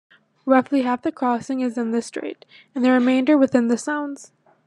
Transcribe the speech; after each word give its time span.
Roughly 0.47 0.81
half 0.81 1.03
the 1.03 1.11
crossing 1.11 1.59
is 1.59 1.77
in 1.77 1.91
the 1.91 2.01
strait, 2.01 2.43
and 2.73 2.83
the 2.83 2.89
remainder 2.89 3.37
within 3.37 3.67
the 3.67 3.77
Sounds. 3.77 4.31